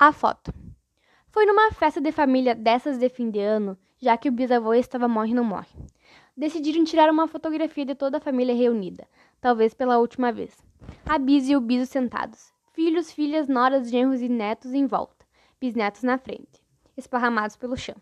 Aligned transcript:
A 0.00 0.12
foto. 0.12 0.54
Foi 1.32 1.44
numa 1.44 1.72
festa 1.72 2.00
de 2.00 2.12
família 2.12 2.54
dessas 2.54 2.98
de 2.98 3.08
fim 3.08 3.30
de 3.30 3.40
ano, 3.40 3.76
já 4.00 4.16
que 4.16 4.28
o 4.28 4.32
bisavô 4.32 4.72
estava 4.72 5.08
morre 5.08 5.34
não 5.34 5.42
morre. 5.42 5.74
Decidiram 6.36 6.84
tirar 6.84 7.10
uma 7.10 7.26
fotografia 7.26 7.84
de 7.84 7.96
toda 7.96 8.18
a 8.18 8.20
família 8.20 8.54
reunida, 8.54 9.08
talvez 9.40 9.74
pela 9.74 9.98
última 9.98 10.30
vez. 10.30 10.56
A 11.04 11.18
bis 11.18 11.48
e 11.48 11.56
o 11.56 11.60
biso 11.60 11.84
sentados, 11.84 12.52
filhos, 12.74 13.10
filhas, 13.10 13.48
noras, 13.48 13.90
genros 13.90 14.22
e 14.22 14.28
netos 14.28 14.72
em 14.72 14.86
volta, 14.86 15.26
bisnetos 15.60 16.04
na 16.04 16.16
frente, 16.16 16.62
esparramados 16.96 17.56
pelo 17.56 17.76
chão. 17.76 17.96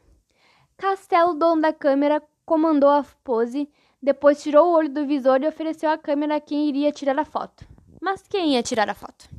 Castelo, 0.77 1.33
dono 1.33 1.63
da 1.63 1.73
câmera, 1.73 2.23
comandou 2.45 2.91
a 2.91 3.07
pose, 3.25 3.71
depois 4.03 4.43
tirou 4.43 4.67
o 4.69 4.75
olho 4.75 4.91
do 4.91 5.07
visor 5.07 5.43
e 5.43 5.49
ofereceu 5.49 5.89
a 5.89 5.97
câmera 5.97 6.37
a 6.37 6.41
quem 6.43 6.69
iria 6.69 6.93
tirar 6.93 7.19
a 7.19 7.25
foto. 7.25 7.67
Mas 8.03 8.29
quem 8.29 8.53
ia 8.53 8.63
tirar 8.63 8.91
a 8.91 8.95
foto? 8.95 9.31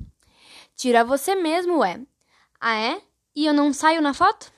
Tira 0.76 1.04
você 1.04 1.36
mesmo, 1.36 1.84
é, 1.84 2.02
ah, 2.60 2.76
é? 2.76 3.02
E 3.36 3.46
eu 3.46 3.54
não 3.54 3.72
saio 3.72 4.02
na 4.02 4.14
foto? 4.14 4.52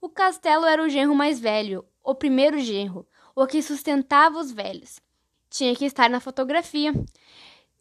O 0.00 0.08
castelo 0.08 0.64
era 0.64 0.82
o 0.82 0.88
genro 0.88 1.14
mais 1.14 1.38
velho, 1.38 1.84
o 2.02 2.14
primeiro 2.14 2.58
genro, 2.58 3.06
o 3.34 3.46
que 3.46 3.62
sustentava 3.62 4.38
os 4.38 4.50
velhos. 4.50 5.00
Tinha 5.50 5.74
que 5.76 5.84
estar 5.84 6.08
na 6.08 6.20
fotografia. 6.20 6.92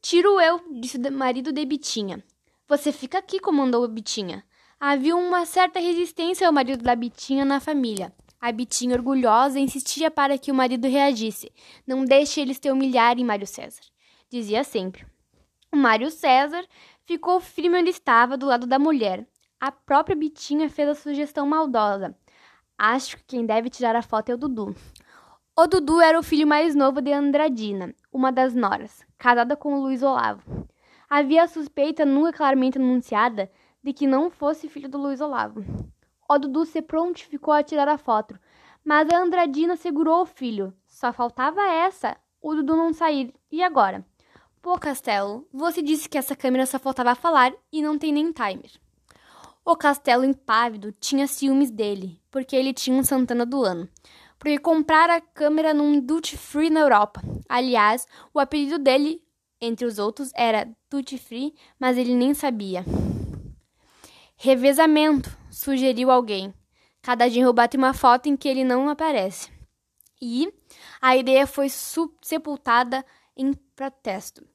Tiro 0.02 0.40
eu, 0.40 0.62
disse 0.80 0.98
o 0.98 1.12
marido 1.12 1.52
de 1.52 1.66
Bitinha. 1.66 2.24
Você 2.68 2.92
fica 2.92 3.18
aqui, 3.18 3.40
comandou 3.40 3.88
Bitinha. 3.88 4.44
Havia 4.80 5.16
uma 5.16 5.46
certa 5.46 5.80
resistência 5.80 6.46
ao 6.46 6.54
marido 6.54 6.84
da 6.84 6.96
Bitinha 6.96 7.46
na 7.46 7.60
família. 7.60 8.14
A 8.40 8.52
Bitinha, 8.52 8.96
orgulhosa, 8.96 9.60
insistia 9.60 10.12
para 10.12 10.38
que 10.38 10.52
o 10.52 10.56
marido 10.56 10.90
reagisse. 10.90 11.52
Não 11.88 12.04
deixe 12.04 12.42
eles 12.42 12.60
te 12.60 12.70
humilharem, 12.70 13.24
Mário 13.24 13.48
César. 13.48 13.82
Dizia 14.30 14.66
sempre. 14.66 15.06
O 15.72 15.78
Mário 15.78 16.12
César 16.12 16.66
ficou 17.06 17.40
firme 17.40 17.80
onde 17.80 17.90
estava, 17.90 18.38
do 18.38 18.46
lado 18.46 18.68
da 18.68 18.78
mulher. 18.78 19.26
A 19.66 19.72
própria 19.72 20.14
Bitinha 20.14 20.70
fez 20.70 20.90
a 20.90 20.94
sugestão 20.94 21.48
maldosa. 21.48 22.14
Acho 22.78 23.16
que 23.16 23.24
quem 23.28 23.46
deve 23.46 23.70
tirar 23.70 23.96
a 23.96 24.02
foto 24.02 24.28
é 24.28 24.34
o 24.34 24.38
Dudu. 24.38 24.76
O 25.58 25.68
Dudu 25.68 26.02
era 26.02 26.20
o 26.20 26.22
filho 26.22 26.46
mais 26.46 26.76
novo 26.76 27.02
de 27.02 27.14
Andradina, 27.14 27.96
uma 28.12 28.30
das 28.30 28.54
noras, 28.54 29.06
casada 29.18 29.56
com 29.56 29.80
Luiz 29.80 30.04
Olavo. 30.04 30.68
Havia 31.10 31.44
a 31.44 31.48
suspeita, 31.48 32.04
nunca 32.04 32.34
claramente 32.34 32.78
anunciada, 32.78 33.50
de 33.82 33.94
que 33.94 34.06
não 34.06 34.30
fosse 34.30 34.68
filho 34.68 34.90
do 34.90 34.98
Luiz 34.98 35.22
Olavo. 35.22 35.64
O 36.30 36.38
Dudu 36.38 36.66
se 36.66 36.82
prontificou 36.82 37.54
a 37.54 37.64
tirar 37.64 37.88
a 37.88 37.98
foto, 37.98 38.38
mas 38.84 39.10
a 39.10 39.18
Andradina 39.18 39.78
segurou 39.78 40.24
o 40.24 40.26
filho. 40.26 40.74
Só 40.86 41.14
faltava 41.14 41.62
essa, 41.62 42.18
o 42.42 42.54
Dudu 42.54 42.76
não 42.76 42.92
sair. 42.92 43.34
E 43.50 43.64
agora? 43.64 44.06
Pô, 44.62 44.78
Castelo, 44.78 45.48
você 45.54 45.82
disse 45.82 46.10
que 46.10 46.18
essa 46.18 46.36
câmera 46.36 46.66
só 46.66 46.78
faltava 46.78 47.16
falar 47.16 47.54
e 47.72 47.82
não 47.82 47.98
tem 47.98 48.12
nem 48.12 48.30
timer. 48.34 48.84
O 49.66 49.78
castelo 49.78 50.26
impávido 50.26 50.92
tinha 50.92 51.26
ciúmes 51.26 51.72
dele, 51.72 52.20
porque 52.30 52.54
ele 52.54 52.74
tinha 52.74 52.98
um 52.98 53.04
Santana 53.04 53.46
do 53.46 53.64
ano. 53.64 53.88
Porque 54.38 54.58
comprara 54.60 55.16
a 55.16 55.22
câmera 55.22 55.74
num 55.74 56.02
duty 56.02 56.36
free 56.36 56.70
na 56.70 56.82
Europa. 56.82 57.22
Aliás, 57.48 58.06
o 58.34 58.42
apelido 58.42 58.78
dele, 58.78 59.24
entre 59.62 59.86
os 59.86 60.00
outros, 60.00 60.32
era 60.36 60.70
duty 60.90 61.18
free, 61.18 61.56
mas 61.80 61.98
ele 61.98 62.14
nem 62.14 62.34
sabia. 62.34 62.84
Revezamento, 64.36 65.36
sugeriu 65.50 66.12
alguém. 66.12 66.54
Cada 67.02 67.30
genro 67.30 67.54
bate 67.54 67.78
uma 67.78 67.94
foto 67.94 68.28
em 68.28 68.36
que 68.36 68.50
ele 68.50 68.66
não 68.66 68.90
aparece. 68.90 69.50
E 70.22 70.54
a 71.02 71.16
ideia 71.16 71.48
foi 71.48 71.68
sepultada 71.70 73.06
em 73.38 73.54
protesto. 73.76 74.46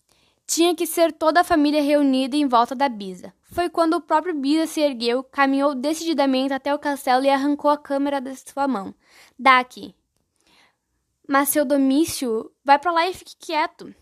Tinha 0.48 0.74
que 0.74 0.86
ser 0.86 1.12
toda 1.12 1.42
a 1.42 1.44
família 1.44 1.82
reunida 1.82 2.34
em 2.34 2.48
volta 2.48 2.74
da 2.74 2.88
Bisa. 2.88 3.34
Foi 3.52 3.68
quando 3.68 3.92
o 3.92 4.00
próprio 4.00 4.34
Bisa 4.34 4.66
se 4.66 4.80
ergueu, 4.80 5.22
caminhou 5.22 5.74
decididamente 5.74 6.54
até 6.54 6.74
o 6.74 6.78
castelo 6.78 7.22
e 7.26 7.28
arrancou 7.28 7.70
a 7.70 7.76
câmera 7.76 8.18
da 8.18 8.34
sua 8.34 8.66
mão. 8.66 8.94
Daqui. 9.38 9.94
Mas 11.28 11.50
seu 11.50 11.66
Domício, 11.66 12.50
vai 12.64 12.78
para 12.78 12.90
lá 12.90 13.06
e 13.06 13.12
fique 13.12 13.36
quieto. 13.38 13.94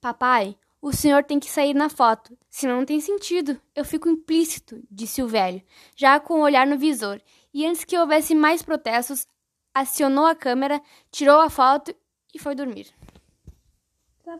Papai, 0.00 0.56
o 0.80 0.92
senhor 0.92 1.24
tem 1.24 1.40
que 1.40 1.50
sair 1.50 1.74
na 1.74 1.88
foto, 1.88 2.38
senão 2.48 2.76
não 2.76 2.86
tem 2.86 3.00
sentido. 3.00 3.60
Eu 3.74 3.84
fico 3.84 4.08
implícito, 4.08 4.80
disse 4.88 5.20
o 5.20 5.26
velho, 5.26 5.60
já 5.96 6.20
com 6.20 6.34
o 6.34 6.42
olhar 6.42 6.64
no 6.64 6.78
visor. 6.78 7.20
E 7.52 7.66
antes 7.66 7.82
que 7.82 7.98
houvesse 7.98 8.36
mais 8.36 8.62
protestos, 8.62 9.26
acionou 9.74 10.26
a 10.26 10.36
câmera, 10.36 10.80
tirou 11.10 11.40
a 11.40 11.50
foto 11.50 11.92
e 12.32 12.38
foi 12.38 12.54
dormir. 12.54 12.86